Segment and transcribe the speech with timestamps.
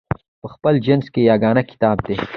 [0.41, 2.15] په خپل جنس کې یګانه کتاب دی.